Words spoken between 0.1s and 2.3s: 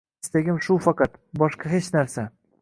Istagim shu faqat, boshqa hech narsa”.